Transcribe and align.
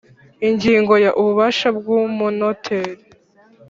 Ingingo 0.47 0.93
ya 1.05 1.11
ububasha 1.19 1.67
bw 1.77 1.85
umunoteri 1.99 3.01